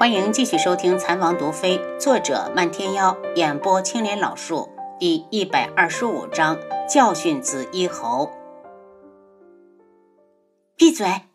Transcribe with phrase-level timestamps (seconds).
[0.00, 8.32] 欢迎继续收听《残王毒妃》，作者漫天妖，演播青莲老树，第一百二十五章教训紫衣侯。
[10.74, 11.26] 闭嘴！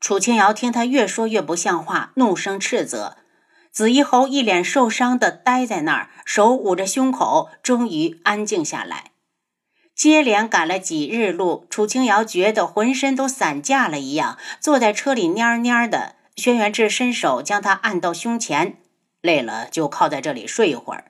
[0.00, 3.18] 楚清瑶听他越说越不像话，怒声斥责。
[3.70, 9.10] 紫衣侯一脸受伤的呆在那儿，手捂着胸口，终于安静下来。
[9.94, 16.14] 接连赶了几日路，楚清瑶觉得浑身都散架了一样，坐在车里蔫蔫的。
[16.38, 18.78] 轩辕志伸手将他按到胸前，
[19.20, 21.06] 累了就靠在这里睡一会儿。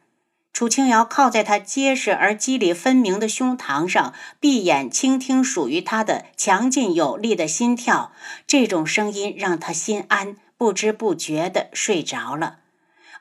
[0.55, 8.11] 楚清瑶靠在他结实而肌理分明的胸膛上，闭眼倾听属于他的强劲有力的心跳。
[8.47, 12.61] 这种声音让他心安，不知不觉地睡着了。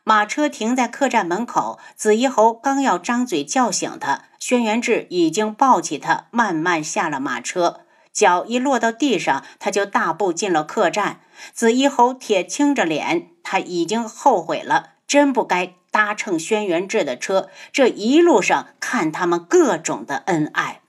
[0.04, 7.82] 马车停在客栈门口，紫衣侯刚要张嘴叫醒他，轩辕志已经抱起他，慢慢下了马车。
[8.18, 11.22] 脚一落到地上，他就大步进了客栈。
[11.54, 17.52] 紫衣侯铁青着脸，他已经后悔了，真不该搭乘轩辕志的车。
[17.72, 20.82] 这一路上看他们各种的恩爱，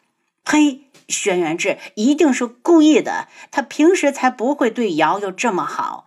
[0.42, 0.84] 呸！
[1.06, 6.06] 轩辕志一定是故意的，他平时才不会对瑶瑶这么好。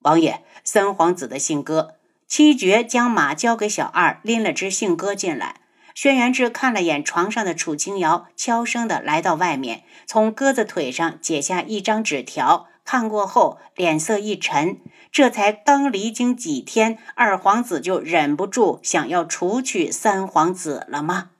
[0.00, 1.96] 王爷，三皇子的信鸽。
[2.26, 5.60] 七绝将马交给小二，拎了只信鸽进来。
[5.94, 14.80] 轩辕志看了眼床上的楚清瑶，悄声的来到外面，从鸽子腿上解下一张纸条，看过后脸色一沉。
[15.12, 21.30] 这才刚离京几天，二皇子就忍不住想要除去三皇子了吗？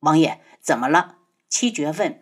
[0.00, 1.14] 王爷，怎么了？
[1.48, 2.20] 七绝问。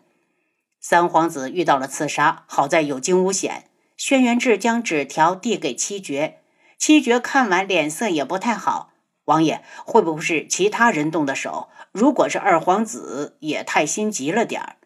[0.78, 3.64] 三皇子遇到了刺杀，好在有惊无险。
[3.96, 6.40] 轩辕志将纸条递给七绝，
[6.76, 8.90] 七绝看完脸色也不太好。
[9.25, 11.69] 王爷会不会是其他人动的手？
[11.92, 14.77] 如果是二皇子，也太心急了点儿。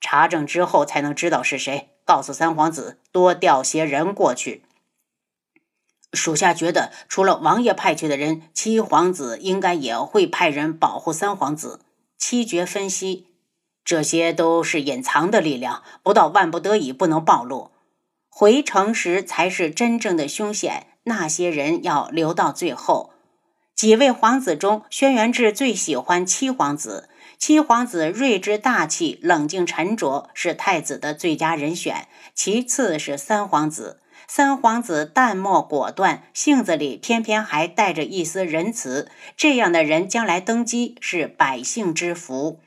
[0.00, 1.90] 查证之后才能知道是谁。
[2.04, 4.62] 告诉三皇子多调些人过去。
[6.12, 11.80] 属下觉得，除了王爷派去的人，七皇子应该也会派人保护三皇子。
[12.16, 13.26] 七绝分析，
[13.84, 17.72] 这些都是隐藏的力量，不到万不得已不能暴露。
[18.28, 23.14] 回城时才是真正的凶险，那些人要留到最后。
[23.76, 27.10] 几位皇子中，轩辕志最喜欢七皇子。
[27.36, 32.08] 七皇子睿智大气、冷静沉着，是太子的最佳人选。
[32.34, 39.10] 其次是三皇子，三皇子淡漠果断，性子里偏偏还带着一丝仁慈。
[39.36, 42.58] 这样的人将来登基是百姓之福。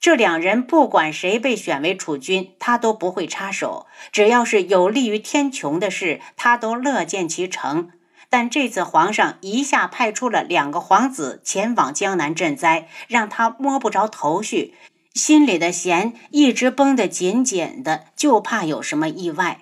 [0.00, 3.86] 这两人不管谁被选为储君，他都不会插手。
[4.10, 7.90] 只要是有利于天穹的事，他都乐见其成。
[8.28, 14.74] 但这次皇上一下派出了两个皇子前往江南赈灾，让他摸不着头绪，
[15.14, 19.60] 心里的弦一直绷得紧紧的，就怕有什么意外。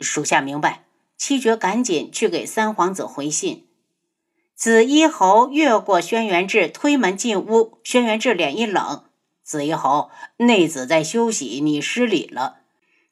[0.00, 0.84] 属下明白。
[1.16, 3.66] 七绝赶紧去给三皇子回信。
[4.56, 7.78] 紫衣侯越过轩辕志，推门进屋。
[7.84, 9.04] 轩辕志脸一冷
[9.42, 12.58] ：“紫衣侯，内子在休息，你失礼了。”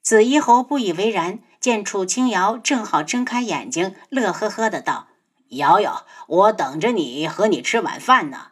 [0.02, 1.38] 紫衣侯不以为然。
[1.62, 5.06] 见楚清瑶正好睁开眼睛，乐呵呵的道
[5.50, 8.48] ：“瑶瑶，我等着你和你吃晚饭呢。”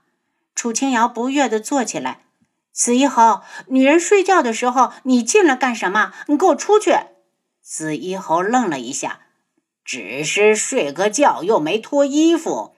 [0.55, 2.23] 楚清瑶不悦的坐起来
[2.71, 6.13] ：“紫衣侯，女人睡觉的时候，你进来干什么？
[6.29, 6.95] 你给我出去！”
[7.61, 9.23] 紫衣侯愣了一下
[9.85, 12.77] ：“只是睡个觉，又没脱衣服。”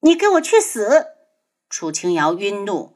[0.00, 1.06] 你给我去死！
[1.70, 2.94] 楚清瑶晕怒：“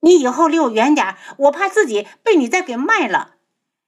[0.00, 3.32] 你以后离我远点，我怕自己被你再给卖了。”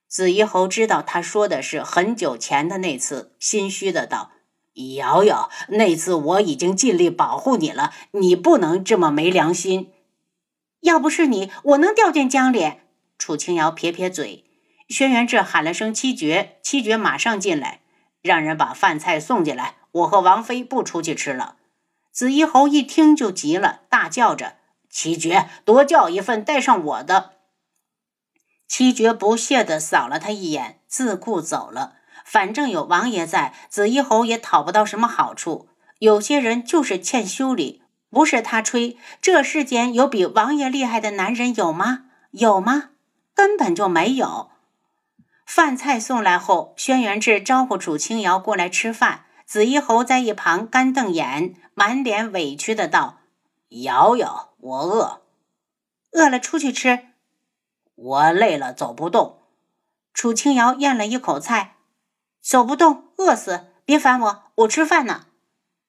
[0.08, 4.32] 紫衣侯知道他说的是很久前的那次，心虚的道
[4.96, 9.92] ：“瑶瑶，那次我已经尽力保护你了，你不能这么没良心。
[10.80, 12.74] 要不是你，我能掉进江里？”
[13.18, 14.44] 楚清瑶撇撇嘴。
[14.88, 17.82] 轩辕志喊了声“七绝”，七绝马上进来，
[18.22, 19.76] 让人把饭菜送进来。
[19.92, 21.56] 我和王妃不出去吃了。
[22.10, 24.56] 紫衣侯一听就急了，大叫着
[24.88, 27.32] ：“七绝，多叫一份，带上我的。”
[28.68, 31.94] 七绝不屑地扫了他一眼，自顾走了。
[32.24, 35.68] 反正有王爷在，紫衣侯也讨不到什么好处。
[35.98, 38.96] 有些人就是欠修理，不是他吹。
[39.20, 42.04] 这世间有比王爷厉害的男人有吗？
[42.30, 42.90] 有吗？
[43.34, 44.50] 根本就没有。
[45.46, 49.24] 饭菜送来后，轩辕志招呼楚清瑶过来吃饭。
[49.46, 53.20] 紫衣侯在一旁干瞪眼，满脸委屈的道
[53.82, 55.22] ：“瑶瑶，我饿，
[56.12, 57.06] 饿了出去吃。”
[58.00, 59.38] 我累了，走不动。
[60.14, 61.74] 楚清瑶咽了一口菜，
[62.40, 63.66] 走不动，饿死！
[63.84, 65.26] 别烦我，我吃饭呢。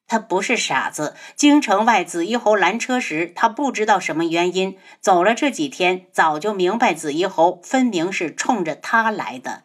[0.07, 1.15] 他不是傻子。
[1.35, 4.75] 京城外紫衣侯拦车时，他不知道什么原因。
[4.99, 9.61] 走了这几天，早就明白紫衣侯分明是冲着他来的。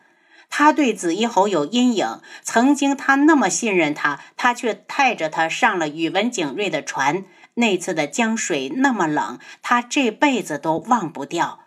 [0.50, 7.25] 他对紫衣侯有阴影，曾经他那么信任他，他却带着他上了宇文景睿的船。
[7.55, 11.61] 那次的江水那么冷，他这辈子都忘不掉。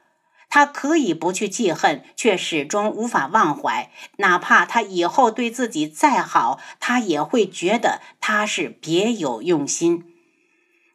[0.50, 3.92] 他可以不去记恨，却始终无法忘怀。
[4.18, 10.06] 哪怕他以后对自己再好，他也会觉得他是别有用心。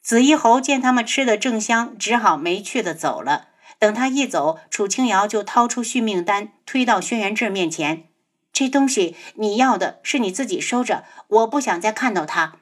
[0.00, 3.48] 紫衣侯见他们吃的正香，只好没趣的走了。
[3.78, 8.08] 等他一走，楚清瑶就掏出续命丹，推到轩辕志面前
[8.52, 12.56] ：“这东西你要的是你自己收着，我不想再看到他。”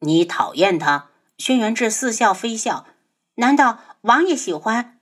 [0.00, 1.10] 你讨厌他？
[1.38, 2.86] 轩辕志似笑非笑
[3.36, 4.95] ：“难道王爷喜欢？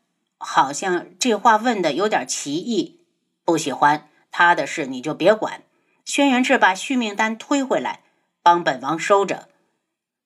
[0.44, 3.00] 好像这话问的有点奇异。
[3.44, 5.62] 不喜欢他的事你就别管。”
[6.04, 8.00] 轩辕志把续命丹推回来，
[8.42, 9.48] 帮本王收着。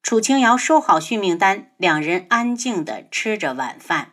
[0.03, 4.13] 楚清瑶收好续命丹，两人安静的吃着晚饭。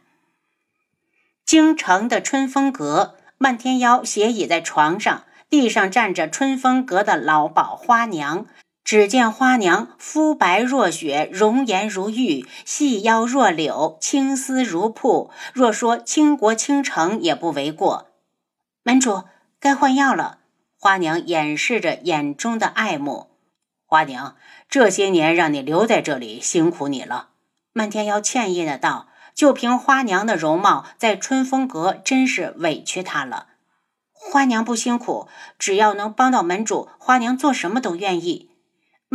[1.43, 8.45] 京城的春风阁，漫天妖斜倚在床上，地上站着春风阁的老鸨花娘。
[8.85, 15.31] 只见花娘肤白若雪，容颜如玉，细腰若柳，青丝如瀑。
[15.53, 18.11] 若说倾国倾城也不为过。
[18.83, 19.23] 门主，
[19.59, 20.37] 该换药了。
[20.79, 23.31] 花娘掩饰着眼中的爱慕。
[23.87, 24.35] 花娘，
[24.69, 27.29] 这些年让你留在这里，辛苦你了。
[27.73, 29.07] 漫天妖歉意的道。
[29.33, 33.47] 就凭花娘的容貌，在春风阁真是委屈她了。
[34.13, 35.27] 花娘不辛苦，
[35.59, 38.51] 只要能帮到门主，花娘做什么都愿意。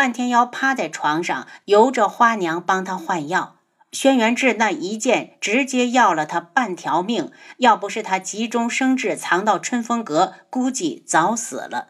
[0.00, 3.56] 漫天妖趴在床上，由着花娘帮他换药。
[3.92, 11.88] 轩辕志那一剑直接要了他半条命，要不是他急中生智藏到春风阁，估计早死了。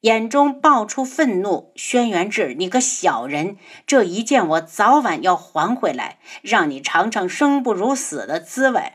[0.00, 3.56] 眼中爆出愤怒：“轩辕志，你个小人！
[3.86, 8.94] 这一剑我早晚要还回来，让你尝尝生不如死的滋味。”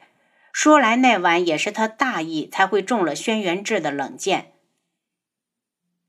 [0.51, 4.51] 说来那晚也是他大意，才会中了轩辕志的冷箭。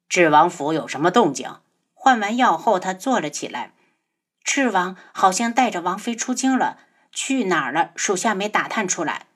[0.08, 1.48] 智王府有什么动静？
[2.04, 3.74] 换完药后，他坐了起来。
[4.42, 6.78] 赤王好像带着王妃出京了，
[7.12, 7.92] 去哪儿了？
[7.94, 9.26] 属下没打探出来。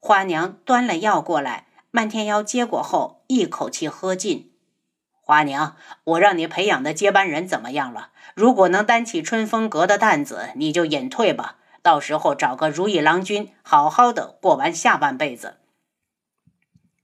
[0.00, 4.50] 花娘端了药过来，漫天妖接过后，一口气喝尽。
[5.20, 8.08] 花娘，我让你培养的接班人怎么样了？
[8.34, 11.58] 如果能担起春风阁的担子，你就隐退吧。
[11.82, 15.58] 到时候找个如意郎君，好好的过完下半辈子。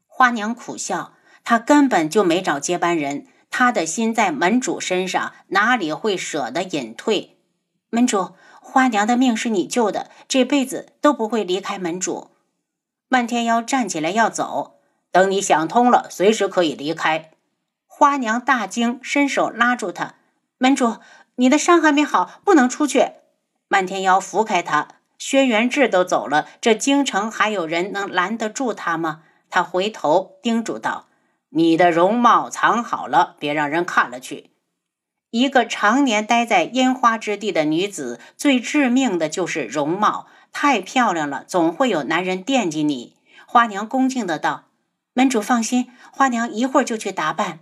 [0.09, 1.13] 花娘苦笑，
[1.45, 7.39] 她根本就没找接班人，他的心在门主身上，哪里会舍得隐退？
[7.89, 12.33] 门主，花娘的命是你救的，这辈子都不会离开门主。
[13.06, 14.81] 漫天妖站起来要走，
[15.12, 17.31] 等你想通了，随时可以离开。
[17.87, 20.17] 花娘大惊，伸手拉住他
[20.59, 20.97] ：“门主，
[21.37, 23.12] 你的伤还没好，不能出去。”
[23.71, 24.89] 漫天妖扶开他。
[25.17, 29.23] 轩辕志都走了，这京城还有人能拦得住他吗？
[29.49, 31.06] 他回头叮嘱道
[31.55, 34.51] ：“你的容貌藏好了，别让人看了去。”
[35.31, 43.17] 一个常年待在烟花之地的女子，最致命的就是容貌，太漂亮了，总会有男人惦记你。
[43.47, 44.67] 花娘恭敬的道
[45.12, 47.59] ：“门主放心，花娘一会儿就去打扮。”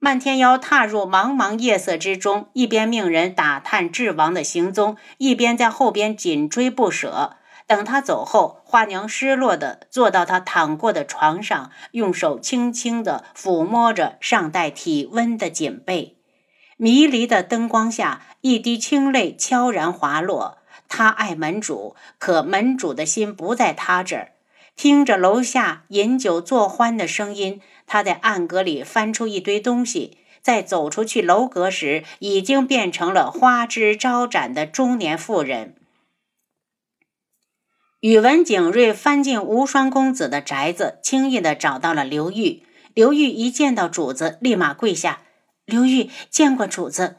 [0.00, 7.36] 漫天妖踏入茫茫夜色之中，一边命人打探智王的行踪，一边在后边紧追不舍。
[7.72, 16.18] 等他走后，花娘失落地坐到他躺过的床上，用手轻轻地抚摸着尚带体温的锦被。
[16.76, 20.58] 迷离的灯光下，一滴清泪悄然滑落。
[20.86, 24.32] 他爱门主，可门主的心不在他这儿。
[24.76, 27.62] 听着楼下饮酒作欢的声音。
[27.86, 35.76] 他在暗格里翻出一堆东西，在走出去楼阁时，已经变成了花枝招展的中年妇人。
[38.02, 42.64] 宇文景睿翻进无双公子的宅子，轻易的找到了刘玉。
[42.94, 45.20] 刘玉一见到主子，立马跪下
[45.64, 47.18] ：“刘玉见过主子。”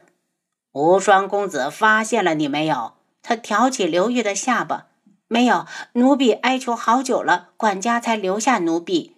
[0.72, 2.92] 无双公子发现了你没有？
[3.22, 4.88] 他挑起刘玉的下巴
[5.26, 5.64] ：“没有，
[5.94, 9.16] 奴婢哀求好久了，管家才留下奴婢。”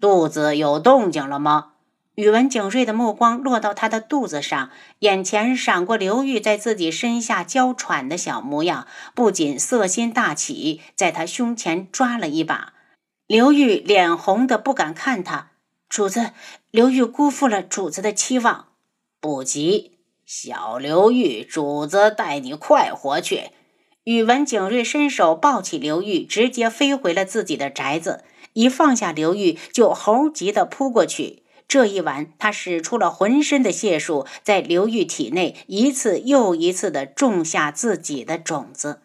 [0.00, 1.74] 肚子有动静了吗？
[2.16, 4.70] 宇文景睿的目光落到他的肚子上，
[5.00, 12.72] 眼前闪过刘玉在自己身下娇喘的小模样，不仅色心大起，在他胸前抓了一把。
[13.26, 15.50] 刘玉脸红的不敢看他，
[15.90, 16.30] 主子，
[16.70, 18.68] 刘玉辜负了主子的期望。
[19.20, 23.50] 不急，小刘玉，主子带你快活去。
[24.04, 28.24] 宇文景睿伸手抱起刘玉，直接飞回了自己的宅子。
[28.54, 31.42] 一放下刘玉，就猴急的扑过去。
[31.68, 39.00] 这一晚，他使出了浑身的解数，在刘玉体内一次又一次的种下自己的种子。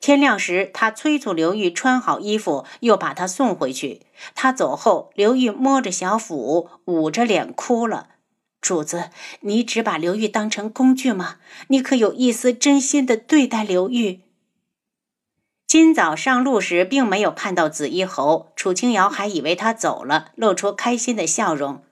[0.00, 4.02] 天亮时，他催促刘玉穿好衣服，又把他送回去。
[4.34, 8.08] 他走后，刘玉摸着小腹，捂着脸哭了。
[8.60, 11.36] 主子，你只把刘玉当成工具吗？
[11.68, 14.20] 你可有一丝真心的对待刘玉？
[15.74, 21.82] 今早上路时，并没有看到紫衣侯，楚清瑶还以为他走了，露出开心的笑容。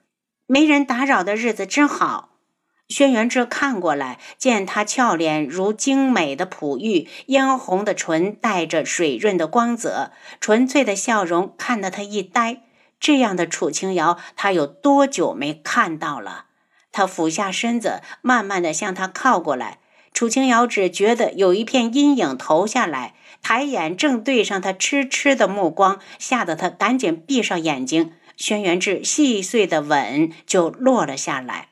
[0.47, 2.29] 没人打扰的日子真好。
[2.87, 12.61] 轩辕志看过来，见他俏脸如精美的璞玉，嫣红的唇带着水润的光泽，纯粹的笑容看得他一呆。
[13.01, 16.45] 这样的楚清瑶，他有多久没看到了？
[16.93, 19.79] 他俯下身子，慢慢的向他靠过来。
[20.13, 28.11] 楚清瑶只觉得有一片阴影投下来，抬眼正对上他痴痴的目光，吓得他赶紧闭上眼睛。
[28.37, 31.69] 轩辕志细碎的吻就落了下来。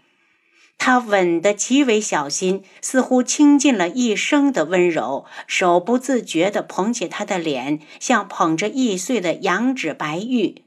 [0.77, 10.63] 他吻得极为小心，似乎倾尽了一生的温柔，手不自觉地捧起他的脸，像捧着易碎的羊脂白玉。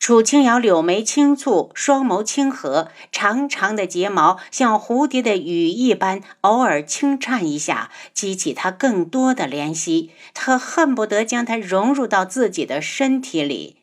[0.00, 10.10] 楚清瑶柳眉轻蹙，双眸轻合，长长的睫毛像蝴蝶的羽翼般，偶尔轻颤一下，激起他更多的怜惜。
[10.32, 13.76] 他恨不得将他融入到自己的身体里。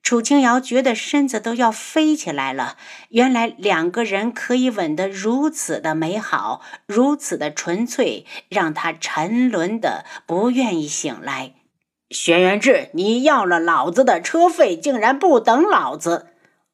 [0.00, 2.76] 楚清瑶觉得身子都要飞起来了。
[3.08, 11.54] 原来两个人可以吻得如此的美好，如此的纯粹，让他沉沦的不愿意醒来。
[12.10, 16.28] 轩辕志，你要了老子的车费，竟然不等老子！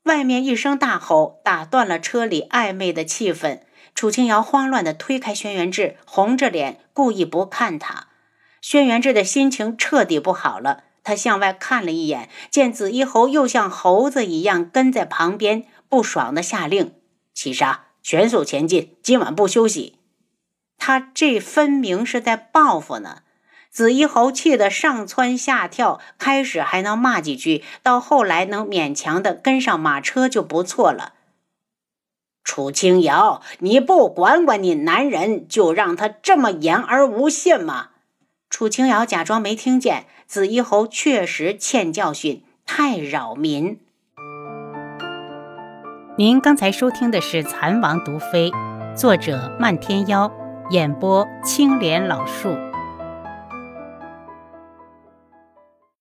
[0.05, 3.61] 外面一声大吼，打断了车里暧昧的气氛。
[3.97, 8.07] 楚清瑶慌乱地推开轩辕志，红着脸，故意不看他。
[8.61, 10.85] 轩辕志的心情彻底不好了。
[11.03, 16.95] 他向外看了一眼，见紫衣侯又像猴子一样跟在旁边，不爽的下令
[17.35, 19.99] ：“七杀，全速前进，今晚不休息。”
[20.79, 23.24] 他这分明是在报复呢。
[23.75, 31.15] 紫衣侯气得上蹿下跳，开始还能骂几句，到后来能勉强的跟上马车就不错了。
[32.45, 37.89] 楚清瑶，你不管管你男人，就让他这么言而无信吗？
[38.49, 40.07] 楚清瑶假装没听见。
[40.29, 43.81] 紫衣侯确实欠教训，太扰民。
[46.17, 48.51] 您刚才收听的是《蚕王毒妃》，
[48.95, 50.31] 作者漫天妖，
[50.71, 52.57] 演播青莲老树。